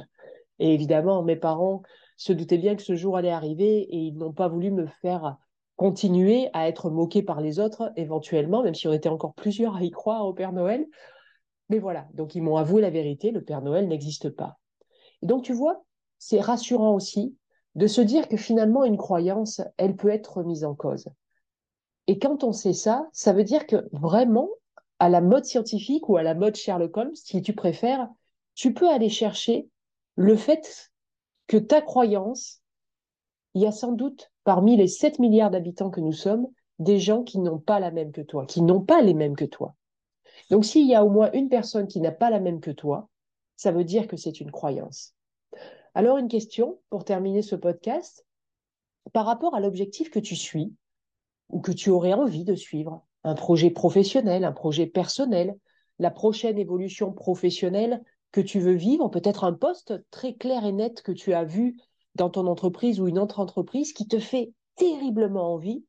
Et 0.60 0.74
évidemment, 0.74 1.24
mes 1.24 1.36
parents 1.36 1.82
se 2.16 2.34
doutaient 2.34 2.58
bien 2.58 2.75
que 2.75 2.84
ce 2.84 2.96
jour 2.96 3.18
allait 3.18 3.30
arriver 3.30 3.82
et 3.82 3.98
ils 3.98 4.18
n'ont 4.18 4.34
pas 4.34 4.48
voulu 4.48 4.72
me 4.72 4.88
faire 5.02 5.38
continuer 5.75 6.50
à 6.53 6.68
être 6.68 6.89
moqué 6.89 7.24
par 7.24 7.42
les 7.42 7.60
autres 7.60 7.92
éventuellement, 7.96 8.63
même 8.63 8.75
si 8.75 8.88
on 8.88 8.94
était 8.94 9.10
encore 9.10 9.34
plusieurs 9.34 9.77
à 9.77 9.84
y 9.84 9.92
croire 9.92 10.25
au 10.25 10.34
Père 10.34 10.53
Noël. 10.53 10.86
Mais 11.70 11.80
voilà, 11.80 12.08
donc 12.13 12.36
ils 12.36 12.42
m'ont 12.42 12.58
avoué 12.58 12.82
la 12.82 12.89
vérité, 12.89 13.32
le 13.32 13.44
Père 13.44 13.62
Noël 13.62 13.88
n'existe 13.88 14.30
pas. 14.30 14.60
Et 15.22 15.25
donc 15.25 15.44
tu 15.44 15.53
vois, 15.53 15.84
c'est 16.20 16.42
rassurant 16.42 16.94
aussi 16.94 17.36
de 17.75 17.88
se 17.88 18.01
dire 18.01 18.27
que 18.27 18.38
finalement 18.38 18.84
une 18.84 18.98
croyance, 18.98 19.62
elle 19.77 19.96
peut 19.96 20.10
être 20.10 20.38
remise 20.38 20.63
en 20.63 20.75
cause. 20.75 21.10
Et 22.08 22.20
quand 22.20 22.44
on 22.44 22.51
sait 22.51 22.74
ça, 22.74 23.08
ça 23.13 23.34
veut 23.34 23.44
dire 23.44 23.65
que 23.65 23.88
vraiment, 23.94 24.50
à 25.00 25.10
la 25.10 25.22
mode 25.22 25.46
scientifique 25.46 26.10
ou 26.10 26.18
à 26.18 26.24
la 26.24 26.36
mode 26.36 26.56
Sherlock 26.56 26.96
Holmes, 26.96 27.15
si 27.15 27.42
tu 27.42 27.53
préfères, 27.53 28.08
tu 28.56 28.74
peux 28.74 28.89
aller 28.89 29.10
chercher 29.10 29.68
le 30.15 30.36
fait 30.36 30.92
que 31.48 31.58
ta 31.58 31.82
croyance, 31.82 32.62
il 33.53 33.62
y 33.62 33.65
a 33.65 33.72
sans 33.72 33.94
doute 33.94 34.33
parmi 34.43 34.75
les 34.75 34.88
7 34.88 35.19
milliards 35.19 35.51
d'habitants 35.51 35.89
que 35.89 36.01
nous 36.01 36.13
sommes, 36.13 36.47
des 36.79 37.00
gens 37.00 37.23
qui 37.23 37.39
n'ont 37.39 37.59
pas 37.59 37.79
la 37.79 37.91
même 37.91 38.12
que 38.12 38.21
toi, 38.21 38.45
qui 38.45 38.62
n'ont 38.62 38.81
pas 38.81 39.01
les 39.01 39.13
mêmes 39.13 39.35
que 39.35 39.45
toi. 39.45 39.75
Donc 40.50 40.65
s'il 40.65 40.88
y 40.88 40.95
a 40.95 41.05
au 41.05 41.09
moins 41.09 41.31
une 41.33 41.50
personne 41.50 41.88
qui 41.88 42.01
n'a 42.01 42.12
pas 42.12 42.29
la 42.29 42.39
même 42.39 42.59
que 42.59 42.71
toi, 42.71 43.09
ça 43.55 43.71
veut 43.71 43.83
dire 43.83 44.07
que 44.07 44.17
c'est 44.17 44.39
une 44.39 44.51
croyance. 44.51 45.13
Alors 45.93 46.17
une 46.17 46.27
question 46.27 46.79
pour 46.89 47.05
terminer 47.05 47.41
ce 47.41 47.55
podcast, 47.55 48.25
par 49.12 49.25
rapport 49.25 49.55
à 49.55 49.59
l'objectif 49.59 50.09
que 50.09 50.19
tu 50.19 50.35
suis, 50.35 50.73
ou 51.50 51.62
que 51.62 51.71
tu 51.71 51.89
aurais 51.89 52.13
envie 52.13 52.45
de 52.45 52.55
suivre, 52.55 53.05
un 53.23 53.35
projet 53.35 53.69
professionnel, 53.69 54.43
un 54.43 54.51
projet 54.51 54.88
personnel, 54.88 55.55
la 56.00 56.09
prochaine 56.09 56.57
évolution 56.57 57.13
professionnelle 57.13 58.03
que 58.31 58.41
tu 58.41 58.59
veux 58.59 58.73
vivre, 58.73 59.09
peut-être 59.09 59.43
un 59.43 59.53
poste 59.53 59.93
très 60.09 60.33
clair 60.33 60.65
et 60.65 60.71
net 60.71 61.01
que 61.03 61.12
tu 61.12 61.33
as 61.33 61.43
vu 61.43 61.77
dans 62.15 62.29
ton 62.29 62.48
entreprise 62.48 63.00
ou 63.00 63.08
une 63.08 63.20
autre 63.20 63.39
entreprise 63.39 63.93
qui 63.93 64.08
te 64.08 64.20
fait 64.20 64.53
terriblement 64.75 65.53
envie, 65.53 65.84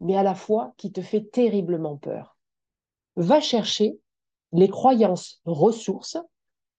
mais 0.00 0.16
à 0.16 0.22
la 0.22 0.34
fois 0.34 0.72
qui 0.76 0.92
te 0.92 1.00
fait 1.00 1.30
terriblement 1.30 1.96
peur. 1.96 2.36
Va 3.16 3.40
chercher 3.40 3.98
les 4.52 4.68
croyances 4.68 5.40
ressources 5.44 6.18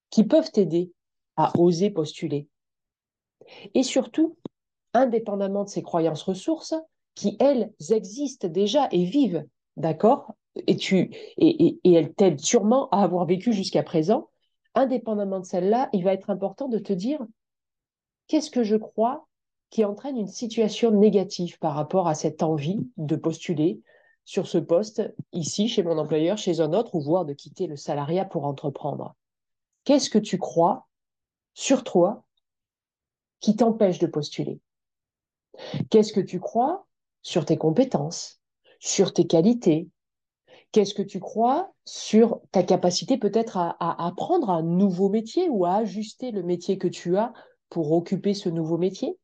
qui 0.09 0.23
peuvent 0.23 0.51
t'aider 0.51 0.91
à 1.35 1.51
oser 1.57 1.89
postuler. 1.89 2.47
Et 3.73 3.83
surtout, 3.83 4.37
indépendamment 4.93 5.63
de 5.63 5.69
ces 5.69 5.83
croyances 5.83 6.23
ressources, 6.23 6.75
qui, 7.15 7.35
elles, 7.39 7.73
existent 7.89 8.47
déjà 8.47 8.87
et 8.91 9.03
vivent, 9.03 9.45
d'accord? 9.75 10.35
Et, 10.67 10.77
tu, 10.77 11.11
et, 11.37 11.79
et, 11.83 11.93
elles 11.93 12.13
t'aident 12.13 12.39
sûrement 12.39 12.89
à 12.89 13.03
avoir 13.03 13.25
vécu 13.25 13.53
jusqu'à 13.53 13.83
présent. 13.83 14.29
Indépendamment 14.73 15.39
de 15.39 15.45
celles-là, 15.45 15.89
il 15.93 16.03
va 16.03 16.13
être 16.13 16.29
important 16.29 16.67
de 16.69 16.79
te 16.79 16.93
dire 16.93 17.19
qu'est-ce 18.29 18.49
que 18.49 18.63
je 18.63 18.77
crois 18.77 19.27
qui 19.69 19.83
entraîne 19.83 20.17
une 20.17 20.27
situation 20.27 20.91
négative 20.91 21.59
par 21.59 21.75
rapport 21.75 22.07
à 22.07 22.15
cette 22.15 22.41
envie 22.41 22.79
de 22.95 23.17
postuler 23.17 23.81
sur 24.23 24.47
ce 24.47 24.57
poste, 24.57 25.13
ici, 25.33 25.67
chez 25.67 25.83
mon 25.83 25.97
employeur, 25.97 26.37
chez 26.37 26.61
un 26.61 26.73
autre, 26.73 26.95
ou 26.95 27.01
voire 27.01 27.25
de 27.25 27.33
quitter 27.33 27.67
le 27.67 27.75
salariat 27.75 28.25
pour 28.25 28.45
entreprendre? 28.45 29.15
Qu'est-ce 29.83 30.09
que 30.09 30.19
tu 30.19 30.37
crois 30.37 30.87
sur 31.55 31.83
toi 31.83 32.23
qui 33.39 33.55
t'empêche 33.55 33.99
de 33.99 34.07
postuler? 34.07 34.59
Qu'est-ce 35.89 36.13
que 36.13 36.19
tu 36.19 36.39
crois 36.39 36.85
sur 37.23 37.45
tes 37.45 37.57
compétences, 37.57 38.39
sur 38.79 39.13
tes 39.13 39.25
qualités? 39.25 39.89
Qu'est-ce 40.71 40.93
que 40.93 41.01
tu 41.01 41.19
crois 41.19 41.73
sur 41.85 42.39
ta 42.51 42.61
capacité 42.61 43.17
peut-être 43.17 43.57
à, 43.57 44.05
apprendre 44.05 44.51
un 44.51 44.61
nouveau 44.61 45.09
métier 45.09 45.49
ou 45.49 45.65
à 45.65 45.77
ajuster 45.77 46.29
le 46.29 46.43
métier 46.43 46.77
que 46.77 46.87
tu 46.87 47.17
as 47.17 47.33
pour 47.69 47.91
occuper 47.91 48.33
ce 48.33 48.49
nouveau 48.49 48.77
métier 48.77 49.17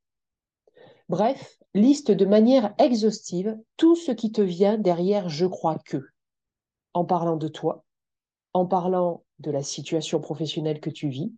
Bref, 1.07 1.57
liste 1.73 2.11
de 2.11 2.25
manière 2.25 2.73
exhaustive 2.79 3.57
tout 3.77 3.95
ce 3.95 4.11
qui 4.11 4.31
te 4.31 4.41
vient 4.41 4.77
derrière 4.77 5.29
je 5.29 5.45
crois 5.45 5.77
que, 5.85 6.03
en 6.93 7.05
parlant 7.05 7.37
de 7.37 7.47
toi, 7.47 7.85
en 8.53 8.65
parlant 8.65 9.23
de 9.39 9.51
la 9.51 9.61
situation 9.61 10.19
professionnelle 10.19 10.79
que 10.79 10.89
tu 10.89 11.09
vis, 11.09 11.31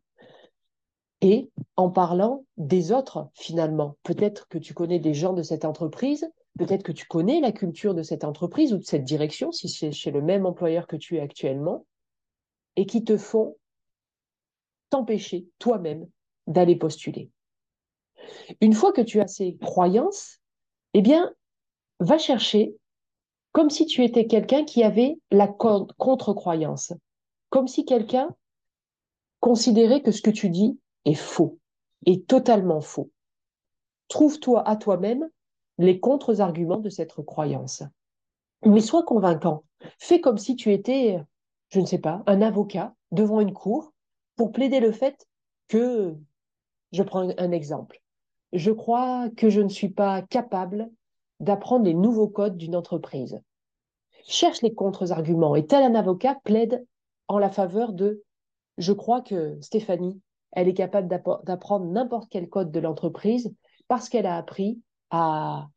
et 1.21 1.49
en 1.75 1.89
parlant 1.89 2.45
des 2.57 2.91
autres 2.91 3.29
finalement. 3.33 3.97
Peut-être 4.03 4.47
que 4.47 4.59
tu 4.59 4.75
connais 4.75 4.99
des 4.99 5.15
gens 5.15 5.33
de 5.33 5.41
cette 5.41 5.65
entreprise 5.65 6.29
Peut-être 6.57 6.83
que 6.83 6.91
tu 6.91 7.05
connais 7.05 7.39
la 7.39 7.51
culture 7.51 7.93
de 7.93 8.01
cette 8.01 8.23
entreprise 8.23 8.73
ou 8.73 8.77
de 8.77 8.83
cette 8.83 9.03
direction, 9.03 9.51
si 9.51 9.69
c'est 9.69 9.91
chez 9.91 10.09
le 10.09 10.21
même 10.21 10.45
employeur 10.45 10.87
que 10.87 10.95
tu 10.95 11.17
es 11.17 11.19
actuellement, 11.19 11.85
et 12.75 12.87
qui 12.87 13.03
te 13.03 13.15
font 13.15 13.57
t'empêcher 14.89 15.47
toi-même 15.59 16.07
d'aller 16.47 16.75
postuler. 16.75 17.29
Une 18.61 18.73
fois 18.73 18.91
que 18.91 19.01
tu 19.01 19.21
as 19.21 19.27
ces 19.27 19.57
croyances, 19.57 20.39
eh 20.93 21.01
bien, 21.01 21.33
va 21.99 22.17
chercher 22.17 22.75
comme 23.51 23.69
si 23.69 23.85
tu 23.85 24.03
étais 24.03 24.27
quelqu'un 24.27 24.65
qui 24.65 24.83
avait 24.83 25.17
la 25.31 25.47
contre-croyance, 25.47 26.93
comme 27.49 27.67
si 27.67 27.85
quelqu'un 27.85 28.35
considérait 29.39 30.01
que 30.01 30.11
ce 30.11 30.21
que 30.21 30.29
tu 30.29 30.49
dis 30.49 30.79
est 31.05 31.13
faux, 31.13 31.57
est 32.05 32.27
totalement 32.27 32.81
faux. 32.81 33.11
Trouve-toi 34.09 34.67
à 34.67 34.75
toi-même 34.75 35.29
les 35.77 35.99
contre-arguments 35.99 36.79
de 36.79 36.89
cette 36.89 37.13
croyance. 37.13 37.83
Mais 38.65 38.81
sois 38.81 39.03
convaincant. 39.03 39.63
Fais 39.99 40.21
comme 40.21 40.37
si 40.37 40.55
tu 40.55 40.73
étais, 40.73 41.19
je 41.69 41.79
ne 41.79 41.85
sais 41.85 41.99
pas, 41.99 42.23
un 42.25 42.41
avocat 42.41 42.95
devant 43.11 43.41
une 43.41 43.53
cour 43.53 43.93
pour 44.35 44.51
plaider 44.51 44.79
le 44.79 44.91
fait 44.91 45.27
que, 45.67 46.15
je 46.91 47.03
prends 47.03 47.29
un 47.37 47.51
exemple, 47.51 48.01
je 48.53 48.71
crois 48.71 49.29
que 49.35 49.49
je 49.49 49.61
ne 49.61 49.69
suis 49.69 49.89
pas 49.89 50.21
capable 50.21 50.89
d'apprendre 51.39 51.85
les 51.85 51.93
nouveaux 51.93 52.27
codes 52.27 52.57
d'une 52.57 52.75
entreprise. 52.75 53.41
Cherche 54.25 54.61
les 54.61 54.73
contre-arguments 54.73 55.55
et 55.55 55.65
tel 55.65 55.83
un 55.83 55.95
avocat 55.95 56.35
plaide 56.43 56.85
en 57.27 57.39
la 57.39 57.49
faveur 57.49 57.93
de 57.93 58.23
je 58.77 58.93
crois 58.93 59.21
que 59.21 59.57
Stéphanie, 59.61 60.21
elle 60.51 60.67
est 60.67 60.73
capable 60.73 61.07
d'apprendre 61.43 61.85
n'importe 61.85 62.29
quel 62.29 62.47
code 62.49 62.71
de 62.71 62.79
l'entreprise 62.79 63.53
parce 63.87 64.09
qu'elle 64.09 64.25
a 64.25 64.37
appris 64.37 64.81
à 65.09 65.67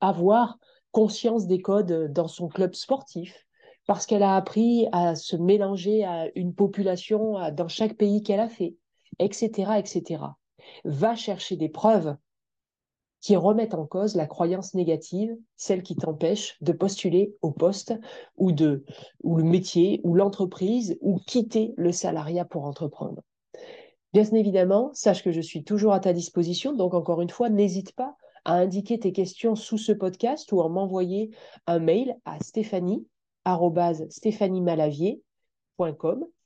avoir 0.00 0.58
conscience 0.92 1.46
des 1.46 1.60
codes 1.60 2.12
dans 2.12 2.28
son 2.28 2.48
club 2.48 2.74
sportif, 2.74 3.46
parce 3.86 4.06
qu'elle 4.06 4.22
a 4.22 4.34
appris 4.34 4.88
à 4.92 5.14
se 5.14 5.36
mélanger 5.36 6.04
à 6.04 6.26
une 6.34 6.54
population 6.54 7.34
dans 7.52 7.68
chaque 7.68 7.96
pays 7.96 8.22
qu'elle 8.22 8.40
a 8.40 8.48
fait, 8.48 8.76
etc., 9.18 9.72
etc. 9.78 10.22
Va 10.84 11.14
chercher 11.14 11.56
des 11.56 11.68
preuves 11.68 12.16
qui 13.20 13.34
remettent 13.34 13.74
en 13.74 13.86
cause 13.86 14.14
la 14.14 14.26
croyance 14.26 14.74
négative, 14.74 15.36
celle 15.56 15.82
qui 15.82 15.96
t'empêche 15.96 16.56
de 16.60 16.72
postuler 16.72 17.34
au 17.42 17.50
poste 17.50 17.94
ou, 18.36 18.52
de, 18.52 18.84
ou 19.22 19.36
le 19.36 19.44
métier 19.44 20.00
ou 20.04 20.14
l'entreprise 20.14 20.96
ou 21.00 21.18
quitter 21.26 21.74
le 21.76 21.92
salariat 21.92 22.44
pour 22.44 22.64
entreprendre. 22.64 23.22
Bien 24.12 24.24
évidemment, 24.32 24.90
sache 24.94 25.24
que 25.24 25.32
je 25.32 25.40
suis 25.40 25.64
toujours 25.64 25.92
à 25.92 26.00
ta 26.00 26.12
disposition, 26.12 26.72
donc 26.72 26.94
encore 26.94 27.20
une 27.20 27.30
fois, 27.30 27.50
n'hésite 27.50 27.92
pas 27.92 28.16
à 28.44 28.54
indiquer 28.54 28.98
tes 28.98 29.12
questions 29.12 29.56
sous 29.56 29.78
ce 29.78 29.92
podcast 29.92 30.52
ou 30.52 30.62
à 30.62 30.68
m'envoyer 30.68 31.30
un 31.66 31.80
mail 31.80 32.16
à 32.24 32.38
stéphanie 32.40 33.06
stéphaniemalavier.com, 34.10 35.20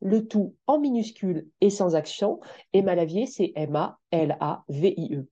le 0.01 0.27
tout 0.27 0.55
en 0.67 0.79
minuscule 0.79 1.49
et 1.61 1.71
sans 1.71 1.95
accent, 1.95 2.41
et 2.73 2.83
Malavier, 2.83 3.27
c'est 3.27 3.53
M-A-L-A-V-I-E. 3.55 5.29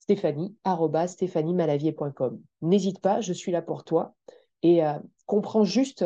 Stéphanie, 0.00 0.54
stéphaniemalavier.com. 1.06 2.40
N'hésite 2.62 3.00
pas, 3.00 3.20
je 3.20 3.32
suis 3.32 3.52
là 3.52 3.62
pour 3.62 3.84
toi 3.84 4.14
et 4.62 4.84
euh, 4.84 4.98
comprends 5.26 5.64
juste, 5.64 6.04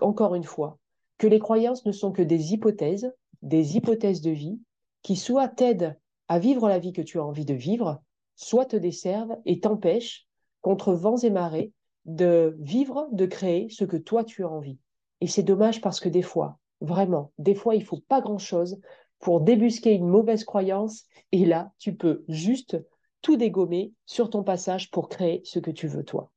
encore 0.00 0.34
une 0.34 0.44
fois, 0.44 0.78
que 1.18 1.26
les 1.26 1.38
croyances 1.38 1.86
ne 1.86 1.92
sont 1.92 2.12
que 2.12 2.22
des 2.22 2.52
hypothèses, 2.52 3.12
des 3.42 3.76
hypothèses 3.76 4.20
de 4.20 4.30
vie 4.30 4.60
qui 5.02 5.16
soit 5.16 5.48
t'aident 5.48 5.96
à 6.28 6.38
vivre 6.38 6.68
la 6.68 6.78
vie 6.78 6.92
que 6.92 7.02
tu 7.02 7.18
as 7.18 7.24
envie 7.24 7.44
de 7.44 7.54
vivre, 7.54 8.02
soit 8.34 8.66
te 8.66 8.76
desservent 8.76 9.36
et 9.44 9.60
t'empêchent, 9.60 10.26
contre 10.60 10.92
vents 10.94 11.18
et 11.18 11.30
marées, 11.30 11.72
de 12.04 12.56
vivre, 12.58 13.08
de 13.12 13.26
créer 13.26 13.68
ce 13.70 13.84
que 13.84 13.96
toi 13.96 14.24
tu 14.24 14.42
as 14.42 14.50
envie. 14.50 14.78
Et 15.20 15.26
c'est 15.26 15.42
dommage 15.42 15.80
parce 15.80 16.00
que 16.00 16.08
des 16.08 16.22
fois, 16.22 16.58
vraiment, 16.80 17.32
des 17.38 17.54
fois, 17.54 17.74
il 17.74 17.84
faut 17.84 18.00
pas 18.08 18.20
grand-chose 18.20 18.78
pour 19.18 19.40
débusquer 19.40 19.92
une 19.92 20.08
mauvaise 20.08 20.44
croyance 20.44 21.04
et 21.32 21.44
là, 21.44 21.72
tu 21.78 21.94
peux 21.94 22.24
juste 22.28 22.76
tout 23.22 23.36
dégommer 23.36 23.92
sur 24.04 24.30
ton 24.30 24.42
passage 24.42 24.90
pour 24.90 25.08
créer 25.08 25.40
ce 25.44 25.58
que 25.58 25.70
tu 25.70 25.88
veux 25.88 26.04
toi. 26.04 26.30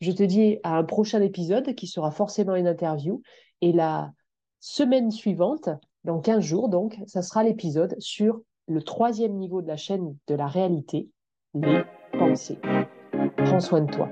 Je 0.00 0.12
te 0.12 0.22
dis 0.22 0.58
à 0.62 0.76
un 0.76 0.84
prochain 0.84 1.20
épisode 1.20 1.74
qui 1.74 1.86
sera 1.86 2.10
forcément 2.10 2.56
une 2.56 2.66
interview 2.66 3.22
et 3.60 3.72
la 3.72 4.12
semaine 4.60 5.10
suivante, 5.10 5.68
dans 6.04 6.20
15 6.20 6.42
jours 6.42 6.68
donc, 6.68 6.98
ça 7.06 7.22
sera 7.22 7.44
l'épisode 7.44 7.94
sur 7.98 8.40
le 8.66 8.82
troisième 8.82 9.36
niveau 9.36 9.60
de 9.60 9.68
la 9.68 9.76
chaîne 9.76 10.16
de 10.26 10.34
la 10.34 10.46
réalité, 10.46 11.10
les 11.54 11.82
pensées. 12.18 12.58
Prends 13.36 13.60
soin 13.60 13.82
de 13.82 13.90
toi. 13.90 14.08